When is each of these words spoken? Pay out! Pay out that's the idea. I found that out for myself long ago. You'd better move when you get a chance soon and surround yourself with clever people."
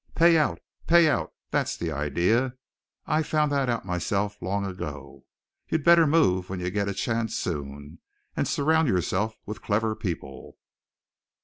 Pay 0.15 0.35
out! 0.35 0.59
Pay 0.87 1.07
out 1.07 1.31
that's 1.51 1.77
the 1.77 1.91
idea. 1.91 2.55
I 3.05 3.21
found 3.21 3.51
that 3.51 3.69
out 3.69 3.81
for 3.83 3.87
myself 3.87 4.41
long 4.41 4.65
ago. 4.65 5.25
You'd 5.69 5.83
better 5.83 6.07
move 6.07 6.49
when 6.49 6.59
you 6.59 6.71
get 6.71 6.89
a 6.89 6.93
chance 6.95 7.35
soon 7.35 7.99
and 8.35 8.47
surround 8.47 8.87
yourself 8.87 9.35
with 9.45 9.61
clever 9.61 9.95
people." 9.95 10.57